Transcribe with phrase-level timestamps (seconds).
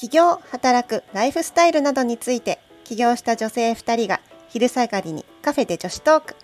[0.00, 6.36] 起業、働く、ライフスタイルなどについて起業した女性2人が昼下がりにカフェで女子トーク。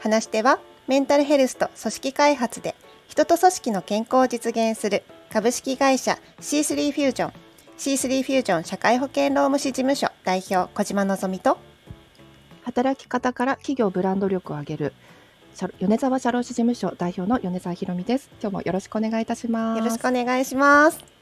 [0.00, 2.74] 話し手はメンタルヘルスと組織開発で
[3.06, 7.32] 人と組織の健康を実現する株式会社 C3 フュージョン
[7.76, 11.58] C3 フュージョン社会保険労務士事務所代表小島のぞみと
[12.62, 14.94] 働き方から企業ブランド力を上げる
[15.78, 18.30] 米沢社労士事務所代表の米沢ひろみです。
[18.40, 19.78] 今日もよろしくお願いいたします。
[19.78, 21.13] よろしくお願いします。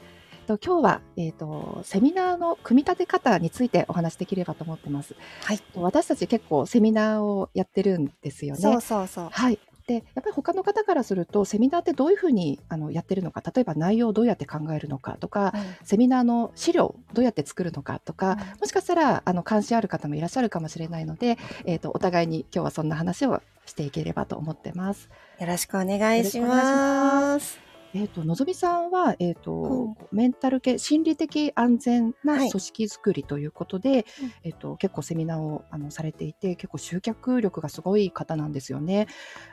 [0.43, 5.15] と今日は、えーと、セミナーの組み立て方についてお話できればと思ってます。
[5.45, 8.61] はい、私たち結構セミナーをやってるんですよね。
[8.61, 9.29] そうそうそう。
[9.31, 9.59] はい。
[9.87, 25.09] でやっぱり他の方からするとセミナーってどういうふうにあのやってるのか例えば内容をどうやって考えるのかとか、うん、セミナーの資料どうやって作るのかとか、うん、もしかしたらあの関心ある方もいらっしゃるかもしれないので、えーと、お互いに今日はそんな話をしていければと思ってます。
[25.39, 27.72] よろしくお願いします。
[27.95, 34.05] えっ、ー、と、のぞみさんは、えっ、ー、と、うん、メンタル系、心理的安全な組織づくりということで、はい、
[34.45, 39.09] えっ、ー、と、結構セミナーをあのされていて、結構集客力がすごい方なんですよね。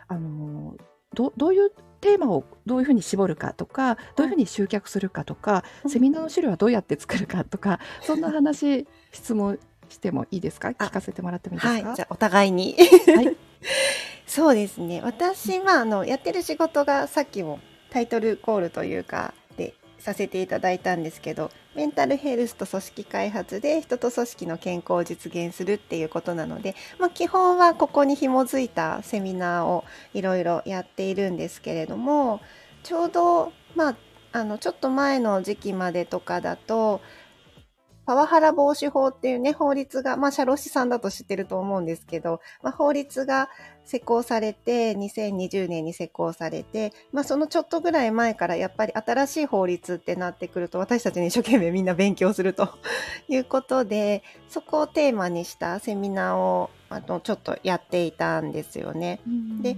[0.07, 0.75] あの、
[1.13, 10.69] どどういうテーマをどういうふうに絞るかとか、どういうふうに集客するかとか、うん、セミナーの資料はどうやって作るかとか、 そんな話、質問してもいいですか？
[10.69, 12.75] 聞かせてもらってもいいですか、はい、じゃあお互いに。
[13.15, 13.35] はい。
[14.27, 15.01] そうですね。
[15.01, 32.41] 私は、あの、やってる仕事がさっきもタイトルコールというかでさせていただいたんですけどメンタルヘルスと組織開発で人と組織の健康を実現するっていうことなので、まあ、基本はここに紐づいたセミナーをいろいろやっているんですけれども
[32.83, 33.95] ちょうどまあ
[34.31, 37.01] あのちょっと前の時期までとかだと
[38.09, 43.49] パワハラ防止法っていうね、法律が、まあ、社労士さんだと知ってると思うんですけど、まあ、法律が
[43.85, 52.69] 施行されて、2020年に施行されて、まあ、そのちょっとぐらい前からやっぱり新しい法律ってなってくると、私たちに一生懸命みんな勉強すると
[53.29, 59.21] いうことで、そこをテーマにしたセミナーを、あの、ちょっとやっていたんですよね。
[59.61, 59.77] で、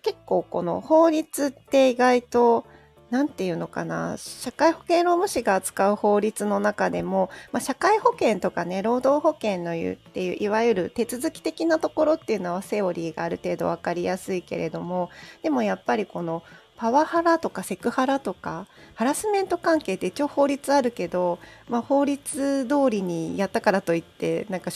[0.00, 2.64] 結構この法律って意外と、
[3.10, 15.08] なんていうのかな社会保険労務士が扱う法律の中でも、まあ、社会保険とかね労働保険のいうっていういわゆる手続き的なところっていうのはセオリーがある程度分かりやすいけれども
[15.42, 16.42] でもやっぱりこの
[16.76, 21.38] パワハラとかセクハラとかハラスメント関係って一応法律あるけど、
[21.68, 24.70] まあ、法律通りにやったからといってなんか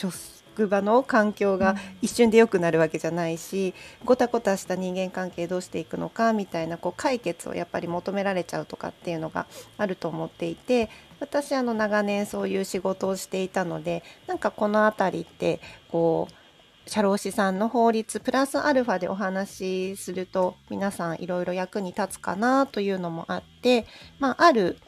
[0.52, 3.72] 職場の環境が一瞬で良くなるわけじゃないし、
[4.04, 9.46] ごたごたした人間関係どうしていくのかみたいなこう解決をやっぱり求められちゃうとかっていうのが
[9.78, 15.60] あると思っていて私あの長年そういう仕事をしていたのでなんかこの辺りって
[15.90, 23.86] こう社労士さんの法律プラスアルファでお話しすると皆さんいろいろ役に立つかなというのもあって、
[24.18, 24.78] まあ、ある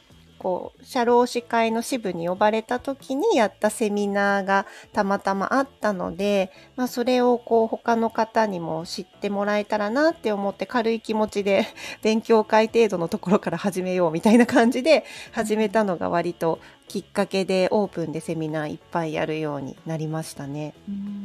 [0.44, 11.65] こう社労士会の支部に呼ばれた時にやったセミナーがたまたまあったので、まあ、それをこう他の方にも知ってもらえたらなって思って軽い気持ちで
[12.05, 20.75] 勉強会程度のところから始めようみたいな感じで始めたのが割ときっかけでオープンでセミナーいっぱいやるようになりましたね。
[20.87, 21.24] うん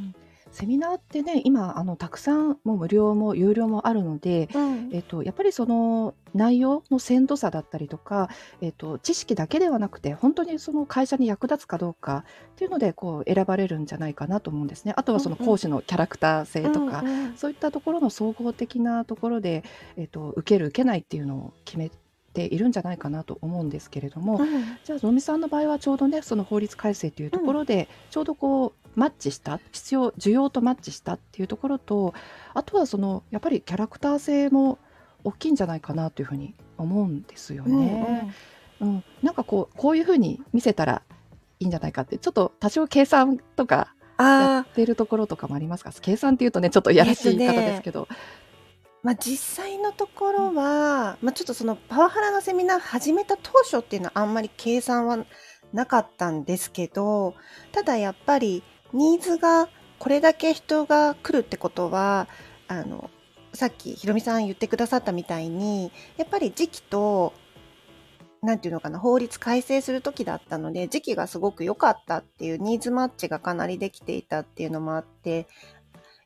[0.52, 4.90] セミナーってね、今あのたくさんもう無料も有料もあるので、うん。
[4.92, 8.30] えっとやっぱりその内容の鮮度差だったりとか、
[8.62, 14.94] えっと知識だけではなくて、本当にその会社に役立つかどうかっていうので、こう選ばれるんじゃないかなと思うんですね。
[14.96, 17.38] あとはその講師のキャラクター性とか、うんうん。
[17.38, 19.64] そういったところの総合的なところで、
[19.98, 21.90] えっと受ける受けないっていうのを決め
[22.34, 24.48] ているんじゃないかなと思うんですけれども、うん。
[24.84, 29.60] じゃあ、ゾミさんの場合はちょうどね、その法律改正というところで、ちょうどこうマッチした？
[29.72, 32.14] 必要需要とマッチしたっていうところと
[32.54, 34.78] あとはそのやっぱりキャラクター性も
[35.24, 38.34] 大きいんじゃないかなというふうに思うんですよね。
[38.80, 41.02] うん、うん、なんかこうこういうふうに見せたら
[41.60, 45.92] いいんじゃないかってちょっと多少計算とかやってるところとかもありますか？
[46.02, 48.08] 計算っていうとねちょっとやらしい言い方ですけど。
[49.02, 55.26] まあ、実際のところは、まあ、ちょっとそのパワハラのセミナー始めた当初っていうのはあんまり計算は
[55.72, 57.34] なかったんですけど
[57.72, 58.62] ただやっぱり
[58.94, 59.70] ニーズが
[60.00, 62.28] これだけ人が来るってことは
[62.68, 63.10] あの
[63.54, 67.34] さっきひろみさん言ってくださったみたいにやっぱり時期と
[68.42, 75.48] なんていうのかな法律改正する時だったので時期がすごく良かったっていうニーズマッチがかなりできていたっていうのもあって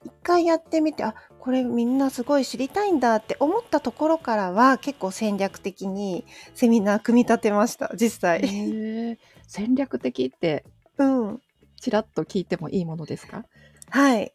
[0.06, 9.18] 一回やってみてあこれみんなすごい知りたいんだって思ったところからは結構戦略的にセミナー組み立てました実際。
[9.48, 10.65] 戦略的って。
[10.98, 11.42] うん
[11.84, 13.44] ちらっと聞いてもいいものですか？
[13.90, 14.32] はい。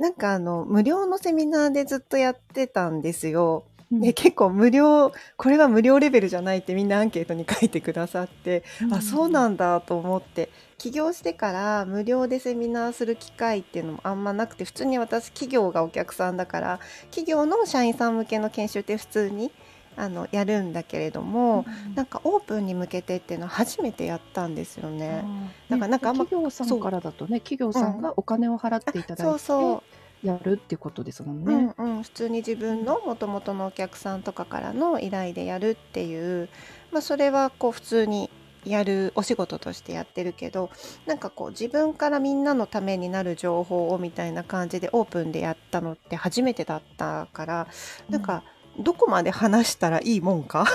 [0.00, 3.64] なんかあの、無料のセミナーでずっとやってたんですよ。
[3.90, 19.50] で結構無料これは無料レベルじゃないってみんなアンケートに書いてくださって、うん、あそうなんだと思って起業してから無料でセミナーする機会っていうのもあんまなくて普通に私企業がお客さんだから企業の社員さん向けの研修って普通に
[19.98, 25.24] あのやるんだけれども、うん、なんかオープンに向けてっていうのは初めてやったんですよね。
[25.68, 29.82] だからなんかま企業さんからだとね企業さんがお金を払っていただいて、そうそう。
[30.26, 31.72] やるっていうことですもんね。
[31.78, 36.48] うんうん、普通に自分のもともとのお客さんとかからの依頼でやるっていう、
[36.90, 38.28] まあ、それはこう普通に
[38.64, 40.70] やるお仕事としてやってるけど
[41.06, 47.68] なんかこう自分からみんなのためになる情報をみたいな感じでオープンでやったのって初めてだったから
[48.08, 48.42] なんか
[48.78, 50.66] どこまで話したらいいもんか？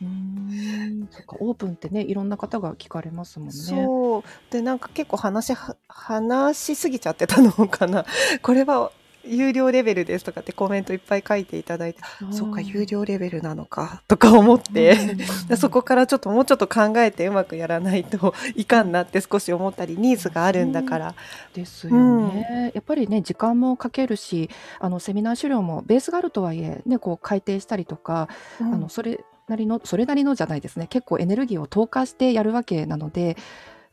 [0.00, 1.08] うん。
[1.10, 3.54] そっかオープンってねいろんな方が聞かれますもんね。
[3.54, 4.22] そう。
[4.50, 5.54] でなんか結構話
[5.88, 8.04] 話しすぎちゃってたのかな。
[8.42, 8.90] これは
[9.24, 14.96] 有料レベルですとかってコメントいっぱい書いていただいて、そっか、有料レベルなのかとか思って、
[15.56, 21.14] そこからちょっともうちょっと考えてうまくやらないといかんなって少し思ったり、ニーズがあるんだから。
[21.54, 21.92] ですよ
[22.30, 28.28] ね、うん、やっぱりね、時間もかけるし、あの、セミナー資料もベースがあるとはいえ、ね、こう改訂したりとか、
[28.60, 33.36] うん、あの、それなりの、それなりのじゃないですね、結構エネルギーを投下してやるわけなので、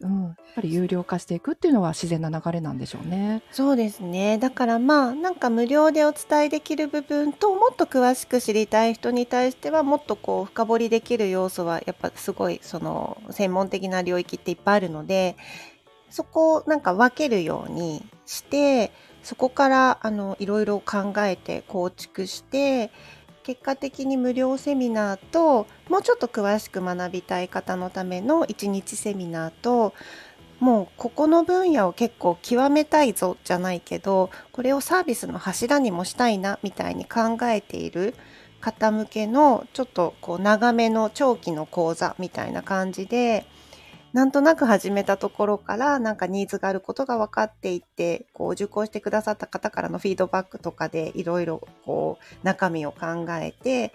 [0.01, 3.41] うん、やっぱり有料化していくっていうのは自然な流れなんでしょうね。
[3.51, 4.37] そうですね。
[4.37, 15.35] だからまあなんか無料でお伝えできる部分ともっと詳しく知りたい人に対してはもっとこう深掘りできる要素はやっぱすごいその専門的な領域っていっぱいあるので
[16.09, 18.91] そこをなんか分けるようにして
[19.21, 22.91] そこからあのいろいろ考えて構築して
[23.49, 29.95] 結果的に無料セミナーともうちょっと詳しく学びたい方のための1日セミナーと
[30.59, 38.13] もうここの分野を結構極めたいぞじゃないけどこれをサービスの柱にもしたいなみたいに考えている
[38.61, 43.47] 方向けのちょっとこう長めの長期の講座みたいな感じで
[44.11, 53.93] なんとなく始めたところからなんかニーズがあることが分かっていってこう受講してくださった方からのフィードバックとかでいろいろこう中身を考えて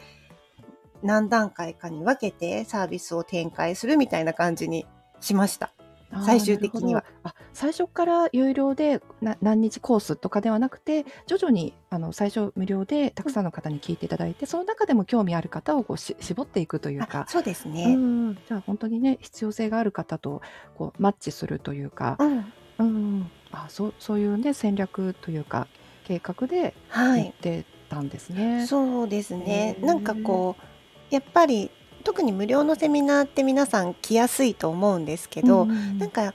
[1.02, 4.87] 何段階かに分けてサービスを展開するみたいな感じに
[5.20, 5.74] しました。
[6.22, 7.05] 最終的には。
[7.22, 17.26] あ最初から有料でな何日コースとかではなくて徐々にあの最初無料でたくさんの方に聞いていただいて、その中でも興味ある方をこうし絞っていくというか。
[17.28, 17.94] そうですね。
[17.94, 18.34] うん。
[18.34, 20.43] じゃあ本当にね必要性がある方と
[20.76, 23.31] こうマッチするというか、うん、うん。
[23.52, 25.69] あそうそういうね戦略というか
[26.05, 28.56] 計画でやってたんですね。
[28.58, 29.76] はい、そうですね。
[29.81, 31.70] なんかこうやっぱり
[32.05, 36.35] 特に無料のセミナーって皆さん来やすいと思うんですけど、うん、なんか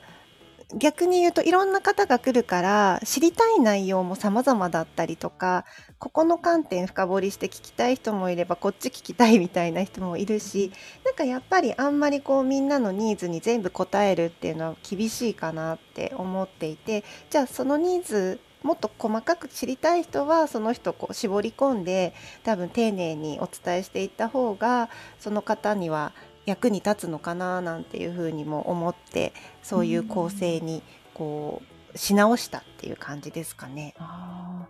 [0.76, 5.66] 逆に言うといろんな方が来るから知りたい内容も様々だったりとか
[5.98, 10.72] ここの観点深掘りして聞きたい人もいればこっち聞きたいみたいな人もいるし
[11.06, 22.14] なんかやっぱりあんまりこうみんなのニーズに全部答えるっていうのは厳しいかなって思っていてじゃあそのニーズもっと細かく知りたい人はその人こう絞り込んで
[22.44, 24.90] 多分丁寧にお伝えしていった方が
[25.20, 26.14] その方には
[26.46, 29.34] 役に立つのかななんていうふうにも思って
[29.64, 30.84] そういう構成に
[31.14, 31.62] こ
[31.94, 33.96] うし直したっていう感じですかね。
[33.98, 34.68] あ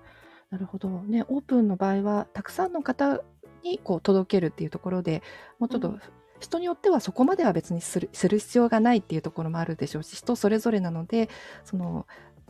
[0.50, 3.22] なるほどねオープンの場合はたくさんの方
[3.64, 5.22] にこう届けるっていうところで
[5.60, 5.94] もうちょっと、
[6.40, 11.30] 人によってはそこまでは別にするする必要がないっていうところもあるでしょうし人それぞれなので
[11.66, 12.08] その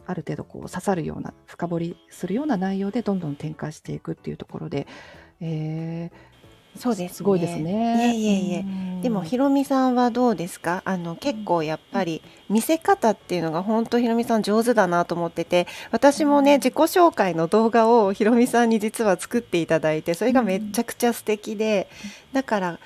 [0.09, 4.87] ある程度こう刺さるような深掘りするような内容でどんどん展開していくっていうところで、
[5.39, 8.15] えー、そうです、ね、すごいですね。
[8.15, 9.01] いえいえいえ。
[9.03, 10.81] でもひろみさんはどうですか？
[10.83, 21.87] あの結構やっぱり見せ方っていうのが本当ひろみさん上手だなと思ってて、私もね自己紹介の動画をひろみさんに実は作っていただいて、それがめちゃくちゃ素敵で、
[22.33, 22.79] だから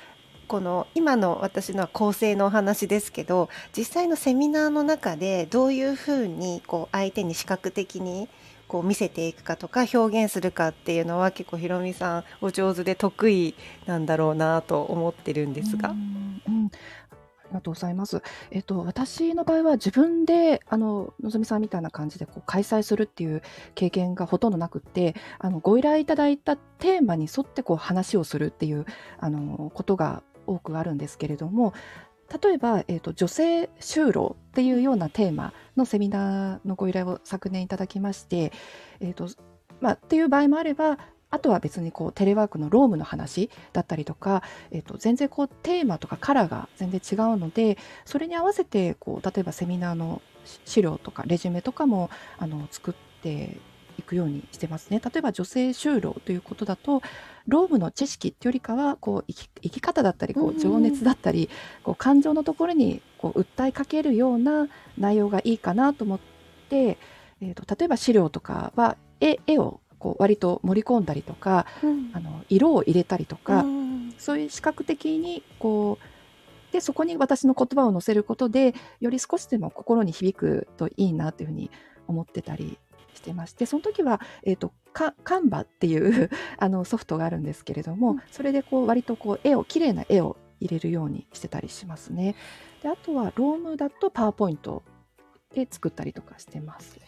[0.53, 8.29] この今の私のは構成のお話ですけど実際のセミナーの中でどういうふうにこう相手に視覚的に
[8.67, 13.55] こう見せていくかとか表現するかっていうのは結構ひろみさんお上手で得意
[13.87, 15.89] なんだろうなと思ってるんですが。
[15.89, 16.69] うん
[17.45, 18.23] ありがとうございます。
[18.49, 23.43] えっと、私の場合は自分で、あの、のぞみさんみたいな感じでこう開催するっていう
[23.75, 28.87] 経験がほとんどなくって、あの、ご依頼いただいたテーマに沿ってこう話をするっていう、
[29.19, 31.73] あの、ことが多くあるんですけれども
[32.41, 38.51] 例えば、えーと、女性就労っていうようなテーマのセミナーのご依頼を昨年いただきまして、
[39.01, 39.27] えーと
[39.81, 40.97] まあ、っていう場合もあれば
[41.29, 50.21] あとは別にこうテレワークの労務の話だったりとか、えー、と全然こうテーマとかカラーが全然違うのでそれに合わせてこう例えばセミナーの
[50.65, 53.57] 資料とかレジュメとかもあの作って
[53.97, 55.01] いくようにしてますね。
[55.03, 57.01] 例えば女性就労ということだと
[57.47, 61.49] 労務の知識っていうよりかはこう生き生き方だったりこう情熱だったり、
[61.83, 66.19] こう感情のところにこう訴えかけるような内容がいいかなと思っ
[66.69, 66.97] て、
[67.41, 81.69] えーと、例えば資料とかは絵絵をこう割と盛り込んだりとか、うん、あの色を入れたりとか、うん、そういう視覚的にこうでそこに私の言葉を載せることでより少しでも心に響くといいなというふうに
[82.07, 82.77] 思ってたり
[83.13, 92.35] してましてその時は、えーと、カンバっていう あのソフトがあるんですけれども、うん、それでこう割とこう絵を綺麗な絵を入れるようにしてたりしますね。
[92.81, 94.83] であとはロームだとパワーポイント
[95.53, 96.99] で作ったりとかしてます。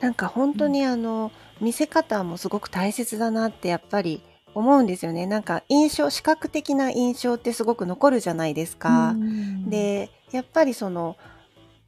[0.00, 4.22] なんか本当にあの、うん、見せ方もすごく大切だなってやっぱり
[4.54, 5.26] 思うんですよね。
[5.26, 9.14] なんか印象視覚的な印象ってすごく残るじゃないですか。
[9.66, 11.16] でやっぱりその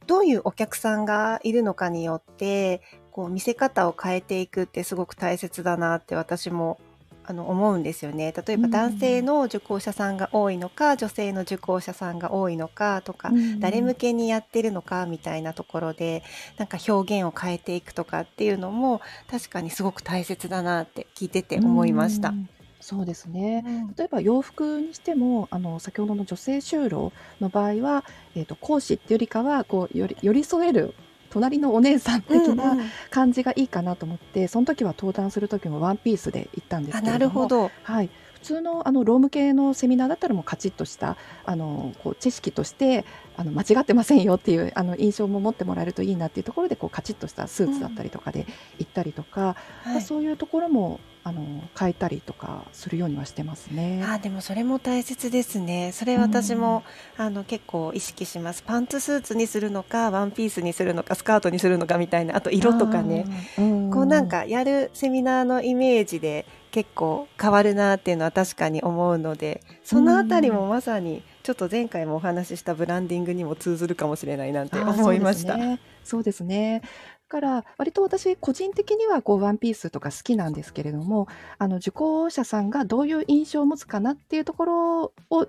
[0.05, 2.81] どういうお客さんがいるのかによって
[3.17, 6.79] こう見せ方を変えていくってすごく大切だなって私も
[7.25, 8.31] あの思うんですよね。
[8.31, 16.21] 例えば男性の受講者さんが多いのか、女性の受講者さんが多いのかとか、誰向けにやってるのかみたいなところで
[16.57, 22.35] なんか表現を変えていくとかっていうのも確かにすごく大切だなって聞いてて思いました。
[22.79, 28.05] そうですね、うん、例えば洋服にしてもあの先ほどの女性就労の場合は、
[28.35, 30.93] えーと、講師っていうよりかはこうより寄り添える
[31.29, 32.77] 隣のお姉さん的な
[33.09, 43.03] 感じがいいかなと思って、うんうん、その時は登壇する時もワンピースで行ったんですけれどもなるほど、はい、普通のあの労務系のセミナーだったらもうカチッとしたあのこう知識として
[43.37, 48.47] あの間違ってませんよっていうあの印象も持ってもらえるといいなっていうところでこうカチッとしたスーツだったりとかで
[48.79, 51.41] 行ったりとか、うんはい、そういうところもあの
[51.77, 54.01] 変えたりとかするようにはしてますね。
[54.07, 55.91] あでもそれも大切ですね。
[55.91, 56.83] それ私も、
[57.19, 58.63] うん、あの結構意識します。
[58.63, 63.25] パンツスーツにするのか、ワンピースにするのか、スカートにするのかみたいな、あと色とかね。
[63.57, 75.57] うん、こうなんかやるセミナーのイメージで結構変わるなっていうのは確かに思うので、そのあたりもまさにちょっと前回もお話ししたブランディングにも通ずるかもしれないなんて思いました。
[76.03, 76.81] そうですね。
[77.29, 85.47] から割と私個人的にはこうワンピースとか好きなんですけれどもあの受講者さんがどういう印象を持つかなっていうところを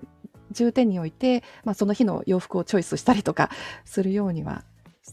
[0.51, 3.49] 重点に置いて、まあ、その日の洋服をチョイスしたりとか
[3.83, 4.63] するようには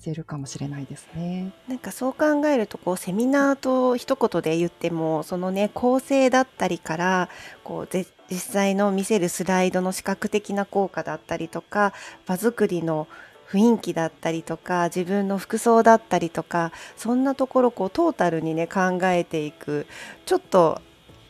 [0.06, 1.52] してるかもしれないですね。
[1.66, 7.28] なんかそう考えるとこうセミナーと一言で言ってもそのね構成だったりから
[7.64, 11.92] こう実際の見せるスライドの視覚的な効果だったりとか
[12.25, 13.08] 場作りの
[13.48, 19.86] 雰囲気だったりとか自分の服装だったりとかそんなところこうトータルにね考えていく
[20.25, 20.80] ちょっと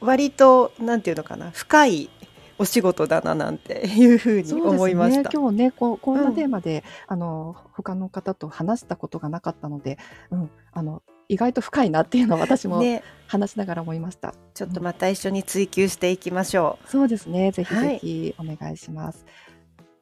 [0.01, 2.11] 割と何て言うのかな深い
[2.59, 5.23] お仕事だななんていうふうに思いました。
[5.23, 9.99] ね、今日ねここんなテーマで、うん、あの他の方と話したことがなかったので、
[10.31, 12.83] うん、あの意外と深いなっていうのは私も
[13.27, 17.51] 話しながら思いました、ね、ちょっとまた一緒に追求していきましょう、うん、そうですね。
[17.51, 19.57] ぜひぜひお願いします、はい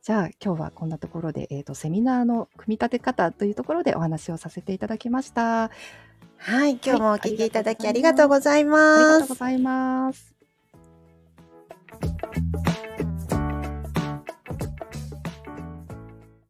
[0.05, 5.71] じゃあ今日はこんなところで、えーと、セミナーの組み立て方というところでお話をさせていただきました。
[6.37, 8.99] はい、今日もお聞きいただきありがとうございます。
[8.99, 10.34] ありがとうございます。
[12.05, 12.94] Thank you.